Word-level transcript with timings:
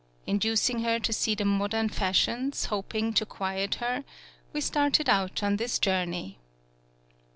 Inducing 0.25 0.79
her 0.79 0.97
to 0.99 1.13
see 1.13 1.35
the 1.35 1.45
modern 1.45 1.87
fashions, 1.87 2.65
hoping 2.73 3.13
to 3.13 3.23
quiet 3.23 3.75
her, 3.75 4.03
we 4.51 4.59
started 4.59 5.07
out 5.07 5.43
on 5.43 5.57
this 5.57 5.77
journey. 5.77 6.39